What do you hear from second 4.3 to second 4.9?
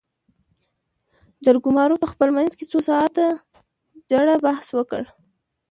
بحث